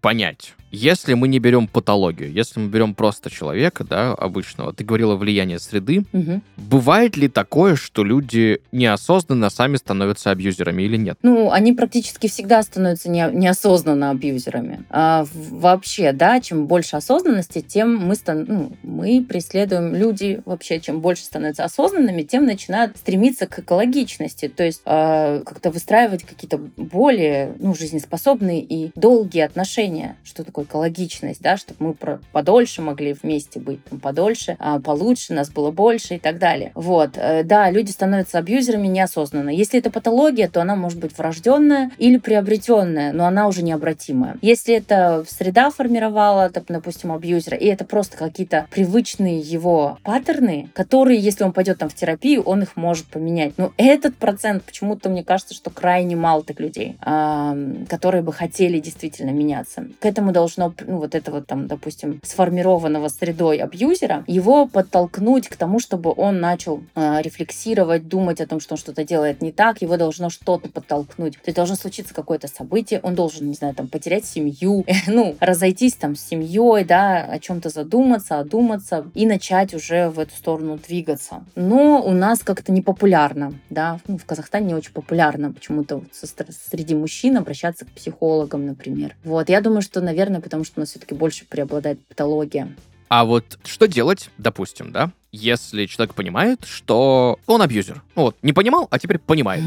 [0.00, 0.54] понять.
[0.74, 5.60] Если мы не берем патологию, если мы берем просто человека, да, обычного, ты говорила влияние
[5.60, 6.40] среды, угу.
[6.56, 11.16] бывает ли такое, что люди неосознанно сами становятся абьюзерами или нет?
[11.22, 14.84] Ну, они практически всегда становятся не, неосознанно абьюзерами.
[14.90, 21.00] А, вообще, да, чем больше осознанности, тем мы, стан, ну, мы преследуем люди вообще, чем
[21.00, 27.54] больше становятся осознанными, тем начинают стремиться к экологичности, то есть а, как-то выстраивать какие-то более
[27.60, 30.16] ну, жизнеспособные и долгие отношения.
[30.24, 35.34] Что такое экологичность, да, чтобы мы про подольше могли вместе быть, там, подольше, а, получше,
[35.34, 36.72] нас было больше и так далее.
[36.74, 39.50] Вот, э, да, люди становятся абьюзерами неосознанно.
[39.50, 44.36] Если это патология, то она может быть врожденная или приобретенная, но она уже необратимая.
[44.42, 51.18] Если это среда формировала, так, допустим, абьюзера, и это просто какие-то привычные его паттерны, которые,
[51.20, 53.54] если он пойдет там в терапию, он их может поменять.
[53.56, 59.30] Но этот процент, почему-то мне кажется, что крайне мало так людей, которые бы хотели действительно
[59.30, 59.86] меняться.
[60.00, 65.56] К этому должно должно, ну, вот этого там, допустим, сформированного средой абьюзера, его подтолкнуть к
[65.56, 69.80] тому, чтобы он начал э, рефлексировать, думать о том, что он что-то делает не так,
[69.80, 71.34] его должно что-то подтолкнуть.
[71.34, 75.94] То есть должно случиться какое-то событие, он должен, не знаю, там, потерять семью, ну, разойтись
[75.94, 81.44] там с семьей, да, о чем-то задуматься, одуматься и начать уже в эту сторону двигаться.
[81.54, 86.94] Но у нас как-то не популярно, да, ну, в Казахстане не очень популярно почему-то среди
[86.94, 89.16] мужчин обращаться к психологам, например.
[89.24, 92.74] Вот, я думаю, что, наверное, потому что у нас все-таки больше преобладает патология.
[93.08, 98.02] А вот что делать, допустим, да, если человек понимает, что он абьюзер.
[98.14, 99.62] Ну вот, не понимал, а теперь понимает.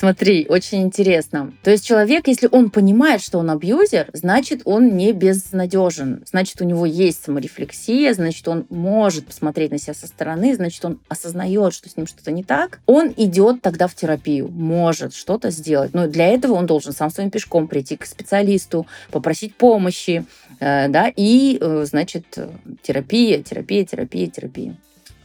[0.00, 1.52] Смотри, очень интересно.
[1.64, 6.22] То есть человек, если он понимает, что он абьюзер, значит, он не безнадежен.
[6.24, 11.00] Значит, у него есть саморефлексия, значит, он может посмотреть на себя со стороны, значит, он
[11.08, 12.78] осознает, что с ним что-то не так.
[12.86, 15.92] Он идет тогда в терапию, может что-то сделать.
[15.94, 20.24] Но для этого он должен сам своим пешком прийти к специалисту, попросить помощи,
[20.60, 22.38] э, да, и, э, значит,
[22.82, 24.76] терапия, терапия, терапия, терапии.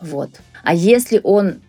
[0.01, 0.29] Вот.
[0.63, 1.59] А если он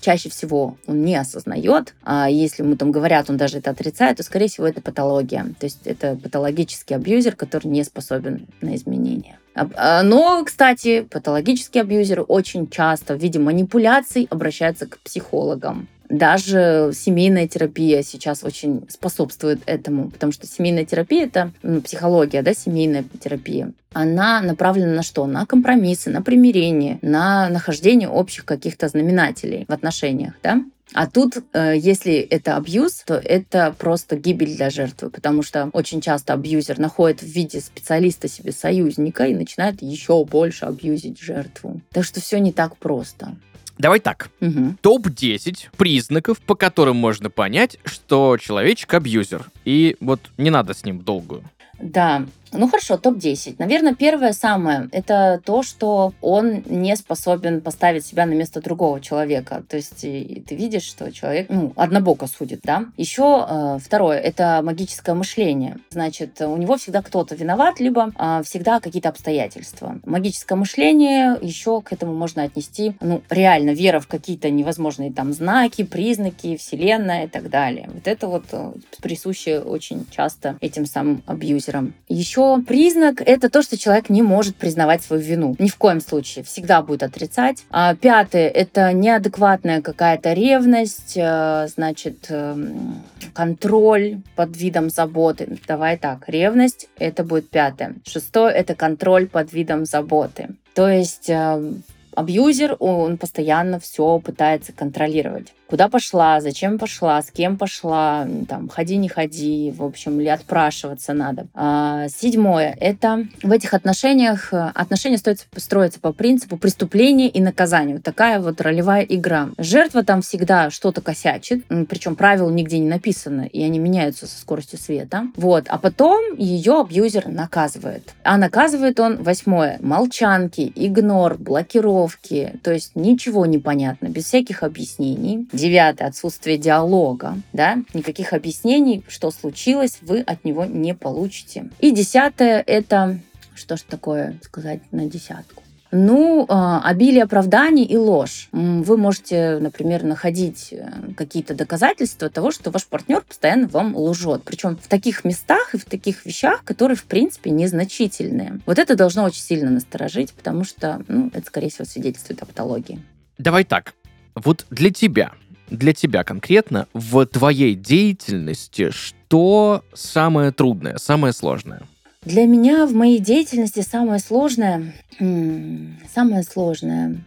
[0.00, 4.22] чаще всего он не осознает, а если ему там говорят, он даже это отрицает, то,
[4.22, 5.44] скорее всего, это патология.
[5.58, 9.38] То есть это патологический абьюзер, который не способен на изменения.
[9.54, 15.88] А, но, кстати, патологические абьюзеры очень часто в виде манипуляций обращаются к психологам.
[16.10, 22.52] Даже семейная терапия сейчас очень способствует этому, потому что семейная терапия это ну, психология, да,
[22.52, 23.72] семейная терапия.
[23.92, 25.26] Она направлена на что?
[25.26, 30.62] На компромиссы, на примирение, на нахождение общих каких-то знаменателей в отношениях, да?
[30.92, 36.00] А тут, э, если это абьюз, то это просто гибель для жертвы, потому что очень
[36.00, 41.80] часто абьюзер находит в виде специалиста себе союзника и начинает еще больше абьюзить жертву.
[41.92, 43.36] Так что все не так просто.
[43.80, 44.28] Давай так.
[44.40, 44.76] Мгм.
[44.82, 49.46] Топ-10 признаков, по которым можно понять, что человечек абьюзер.
[49.64, 51.42] И вот не надо с ним долгую.
[51.80, 53.56] Да, ну хорошо, топ-10.
[53.58, 59.62] Наверное, первое самое– это то, что он не способен поставить себя на место другого человека.
[59.68, 62.86] То есть ты видишь, что человек ну, однобоко судит, да?
[62.96, 65.78] Еще э, второе– это магическое мышление.
[65.90, 70.00] Значит, у него всегда кто-то виноват, либо э, всегда какие-то обстоятельства.
[70.04, 75.84] Магическое мышление еще к этому можно отнести, ну, реально, вера в какие-то невозможные там знаки,
[75.84, 77.88] признаки, вселенная и так далее.
[77.92, 81.94] Вот это вот э, присуще очень часто этим самым абьюзерам.
[82.08, 85.56] Еще признак– это то, что человек не может признавать свою вину.
[85.58, 86.44] Ни в коем случае.
[86.44, 87.64] Всегда будет отрицать.
[87.70, 95.58] А пятое– это неадекватная какая-то ревность, э, значит, эм, контроль под видом заботы.
[95.66, 97.96] Давай так, ревность– это будет пятое.
[98.06, 100.48] Шестое– это контроль под видом заботы.
[100.74, 101.72] То есть э,
[102.14, 108.96] абьюзер, он постоянно все пытается контролировать куда пошла, зачем пошла, с кем пошла, там, ходи,
[108.96, 111.46] не ходи, в общем, или отпрашиваться надо.
[111.54, 112.76] А, седьмое.
[112.80, 117.94] Это в этих отношениях, э, отношения строятся, строятся по принципу преступления и наказания.
[117.94, 119.50] Вот такая вот ролевая игра.
[119.58, 124.78] Жертва там всегда что-то косячит, причем правил нигде не написано, и они меняются со скоростью
[124.78, 125.28] света.
[125.36, 125.66] Вот.
[125.68, 128.12] А потом ее абьюзер наказывает.
[128.24, 135.46] А наказывает он, восьмое, молчанки, игнор, блокировки, то есть ничего не понятно, без всяких объяснений.
[135.60, 136.08] Девятое.
[136.08, 137.36] Отсутствие диалога.
[137.52, 137.78] Да?
[137.94, 141.70] Никаких объяснений, что случилось, вы от него не получите.
[141.80, 143.18] И десятое– это...
[143.54, 145.62] Что ж такое сказать на десятку?
[145.92, 148.48] Ну, а, обилие оправданий и ложь.
[148.52, 154.42] Вы можете, например, находить э, какие-то доказательства того, что ваш партнер постоянно вам лжет.
[154.44, 158.60] Причем в таких местах и в таких вещах, которые, в принципе, незначительные.
[158.66, 163.02] Вот это должно очень сильно насторожить, потому что ну, это, скорее всего, свидетельствует о патологии.
[163.38, 163.94] Давай так.
[164.36, 165.32] Вот для тебя
[165.70, 171.82] для тебя конкретно в твоей деятельности что самое трудное, самое сложное?
[172.22, 177.24] Для меня в моей деятельности самое сложное, самое сложное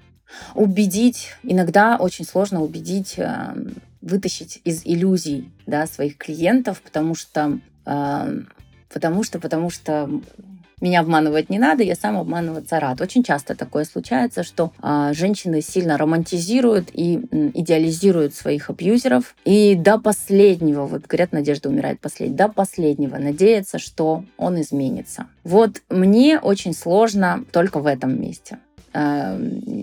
[0.56, 3.56] убедить, иногда очень сложно убедить, э,
[4.02, 8.40] вытащить из иллюзий да, своих клиентов, потому что, э,
[8.92, 10.10] потому что, потому что
[10.84, 13.00] меня обманывать не надо, я сам обманываться рад.
[13.02, 19.36] Очень часто такое случается, что а, женщины сильно романтизируют и м, идеализируют своих абьюзеров.
[19.46, 25.28] И до последнего, вот говорят, надежда умирает последней, до последнего надеяться, что он изменится.
[25.44, 28.60] Вот мне очень сложно только в этом месте
[28.96, 29.40] а,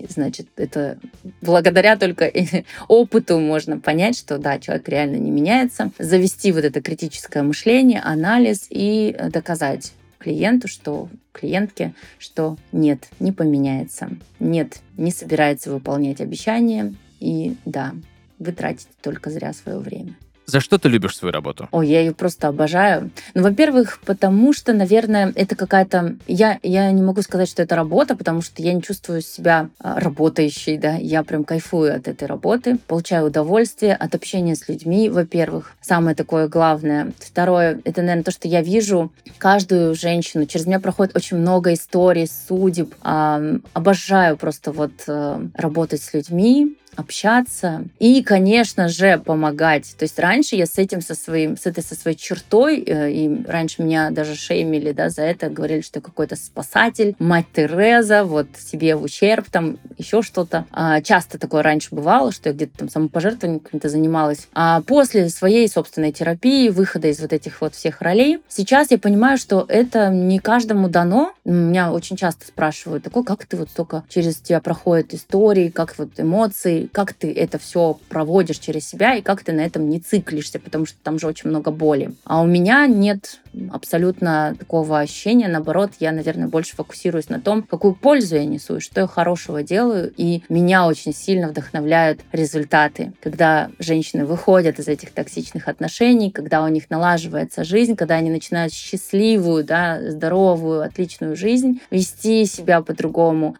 [0.07, 0.97] значит, это
[1.41, 2.31] благодаря только
[2.87, 8.67] опыту можно понять, что да, человек реально не меняется, завести вот это критическое мышление, анализ
[8.69, 14.09] и доказать клиенту, что клиентке, что нет, не поменяется,
[14.39, 17.93] нет, не собирается выполнять обещания, и да,
[18.39, 20.15] вы тратите только зря свое время.
[20.51, 21.69] За что ты любишь свою работу?
[21.71, 23.09] О, я ее просто обожаю.
[23.33, 26.17] Ну, во-первых, потому что, наверное, это какая-то...
[26.27, 29.97] Я, я не могу сказать, что это работа, потому что я не чувствую себя а,
[29.97, 30.95] работающей, да.
[30.95, 35.71] Я прям кайфую от этой работы, получаю удовольствие от общения с людьми, во-первых.
[35.79, 37.13] Самое такое главное.
[37.17, 40.45] Второе, это, наверное, то, что я вижу каждую женщину.
[40.47, 42.93] Через меня проходит очень много историй, судеб.
[43.01, 49.95] Обожаю просто вот э, работать с людьми, общаться и, конечно же, помогать.
[49.97, 53.43] То есть раньше я с этим, со своим, с этой, со своей чертой, э, и
[53.45, 58.95] раньше меня даже шеймили, да, за это, говорили, что какой-то спасатель, мать Тереза, вот себе
[58.95, 60.65] в ущерб, там еще что-то.
[60.71, 64.47] А, часто такое раньше бывало, что я где-то там самопожертвованием каким-то занималась.
[64.53, 69.37] А после своей собственной терапии, выхода из вот этих вот всех ролей, сейчас я понимаю,
[69.37, 71.33] что это не каждому дано.
[71.45, 76.09] Меня очень часто спрашивают, такой, как ты вот столько через тебя проходят истории, как вот
[76.17, 80.59] эмоции, как ты это все проводишь через себя и как ты на этом не циклишься,
[80.59, 82.13] потому что там же очень много боли.
[82.23, 83.39] А у меня нет
[83.71, 85.47] абсолютно такого ощущения.
[85.47, 90.13] Наоборот, я, наверное, больше фокусируюсь на том, какую пользу я несу, что я хорошего делаю.
[90.17, 96.67] И меня очень сильно вдохновляют результаты, когда женщины выходят из этих токсичных отношений, когда у
[96.67, 103.55] них налаживается жизнь, когда они начинают счастливую, да, здоровую, отличную жизнь, вести себя по-другому,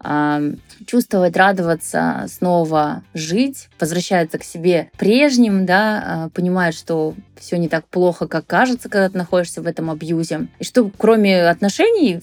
[0.85, 7.85] чувствовать, радоваться снова, жить, возвращаются к себе прежним, да, а, понимают, что все не так
[7.87, 10.47] плохо, как кажется, когда ты находишься в этом абьюзе.
[10.59, 12.21] И что кроме отношений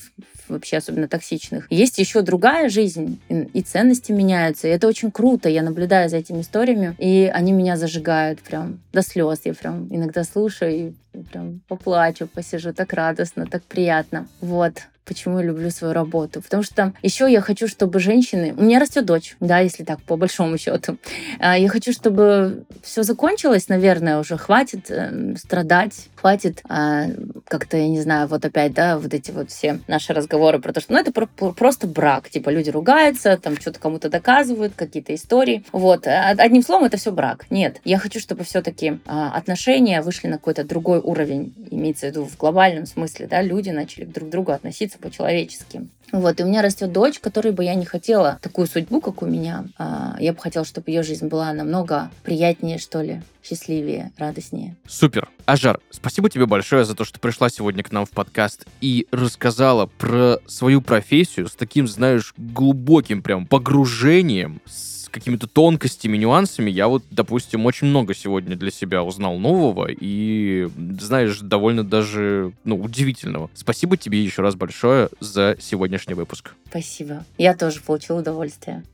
[0.48, 1.66] вообще особенно токсичных.
[1.70, 5.48] Есть еще другая жизнь, и ценности меняются, и это очень круто.
[5.48, 9.40] Я наблюдаю за этими историями, и они меня зажигают прям до слез.
[9.44, 14.26] Я прям иногда слушаю и прям поплачу, посижу, так радостно, так приятно.
[14.40, 14.74] Вот
[15.08, 16.42] почему я люблю свою работу.
[16.42, 18.54] Потому что еще я хочу, чтобы женщины...
[18.56, 20.98] У меня растет дочь, да, если так, по большому счету.
[21.40, 27.06] А, я хочу, чтобы все закончилось, наверное, уже хватит э, страдать, хватит э,
[27.46, 30.80] как-то, я не знаю, вот опять, да, вот эти вот все наши разговоры про то,
[30.80, 32.28] что, ну, это про просто брак.
[32.28, 35.64] Типа люди ругаются, там что-то кому-то доказывают, какие-то истории.
[35.72, 36.06] Вот.
[36.06, 37.46] А, одним словом, это все брак.
[37.48, 37.80] Нет.
[37.84, 42.84] Я хочу, чтобы все-таки отношения вышли на какой-то другой уровень, имеется в виду в глобальном
[42.84, 45.88] смысле, да, люди начали друг к другу относиться по-человечески.
[46.10, 49.26] Вот, и у меня растет дочь, которой бы я не хотела такую судьбу, как у
[49.26, 49.66] меня.
[49.76, 54.76] А, я бы хотела, чтобы ее жизнь была намного приятнее, что ли, счастливее, радостнее.
[54.86, 55.28] Супер.
[55.44, 59.86] Ажар, спасибо тебе большое за то, что пришла сегодня к нам в подкаст и рассказала
[59.86, 67.04] про свою профессию с таким, знаешь, глубоким прям погружением, с какими-то тонкостями, нюансами я вот,
[67.10, 70.68] допустим, очень много сегодня для себя узнал нового и,
[71.00, 73.50] знаешь, довольно даже, ну, удивительного.
[73.54, 76.54] Спасибо тебе еще раз большое за сегодняшний выпуск.
[76.68, 77.24] Спасибо.
[77.36, 78.84] Я тоже получил удовольствие.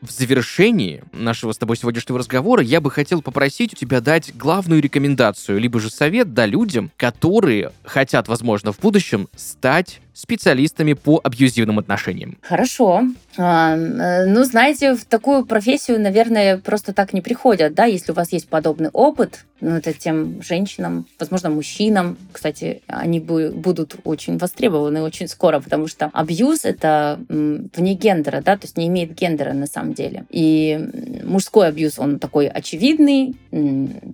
[0.00, 4.82] В завершении нашего с тобой сегодняшнего разговора я бы хотел попросить у тебя дать главную
[4.82, 11.78] рекомендацию, либо же совет, да, людям, которые хотят, возможно, в будущем стать специалистами по абьюзивным
[11.78, 12.38] отношениям.
[12.40, 13.02] Хорошо.
[13.36, 18.14] А, э, ну, знаете, в такую профессию, наверное, просто так не приходят, да, если у
[18.14, 25.02] вас есть подобный опыт, ну, это тем женщинам, возможно, мужчинам, кстати, они будут очень востребованы
[25.02, 29.66] очень скоро, потому что абьюз— это вне гендера, да, то есть не имеет гендера на
[29.66, 30.26] самом деле.
[30.30, 30.78] И
[31.24, 33.34] мужской абьюз, он такой очевидный,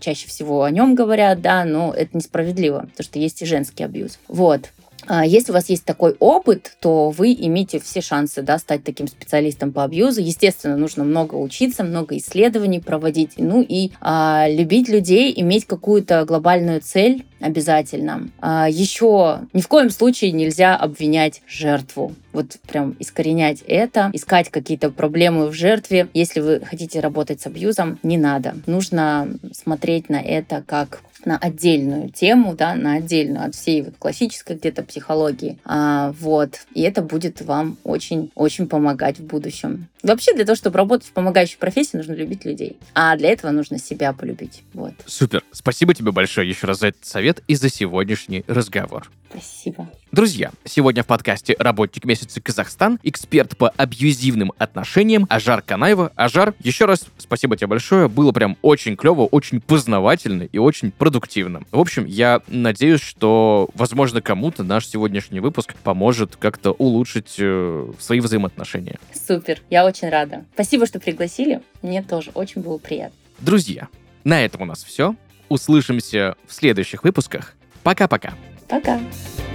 [0.01, 4.19] чаще всего о нем говорят, да, но это несправедливо, потому что есть и женский абьюз.
[4.29, 4.71] Вот.
[5.13, 9.09] А если у вас есть такой опыт, то вы имеете все шансы да, стать таким
[9.09, 10.21] специалистом по абьюзу.
[10.21, 16.81] Естественно, нужно много учиться, много исследований проводить, ну и а, любить людей, иметь какую-то глобальную
[16.81, 18.29] цель обязательно.
[18.41, 22.15] А, еще ни в коем случае нельзя обвинять жертву.
[22.33, 26.09] Вот прям искоренять это, искать какие-то проблемы в жертве.
[26.15, 28.55] Если вы хотите работать с абьюзом, не надо.
[28.67, 34.57] Нужно смотреть на это как на отдельную тему, да, на отдельную от всей вот классической
[34.57, 35.59] где-то психологии.
[35.65, 36.61] А, вот.
[36.75, 39.89] И это будет вам очень-очень помогать в будущем.
[40.03, 42.79] Вообще, для того, чтобы работать в помогающей профессии, нужно любить людей.
[42.95, 44.63] А для этого нужно себя полюбить.
[44.73, 44.95] Вот.
[45.07, 45.43] Супер.
[45.53, 49.11] Спасибо тебе большое еще раз за этот совет и за сегодняшний разговор.
[49.31, 49.89] Спасибо.
[50.11, 56.11] Друзья, сегодня в подкасте «Работник месяца Казахстан» эксперт по абьюзивным отношениям Ажар Канаева.
[56.17, 58.09] Ажар, еще раз спасибо тебе большое.
[58.09, 61.10] Было прям очень клево, очень познавательно и очень продуктивно.
[61.71, 68.21] В общем, я надеюсь, что, возможно, кому-то наш сегодняшний выпуск поможет как-то улучшить э, свои
[68.21, 68.99] взаимоотношения.
[69.13, 70.45] Супер, я очень рада.
[70.55, 71.61] Спасибо, что пригласили.
[71.83, 73.17] Мне тоже очень было приятно.
[73.39, 73.89] Друзья,
[74.25, 75.15] на этом у нас все.
[75.49, 77.55] Услышимся в следующих выпусках.
[77.83, 78.35] Пока-пока.
[78.69, 78.99] Пока.
[78.99, 79.01] -пока.
[79.01, 79.50] Пока.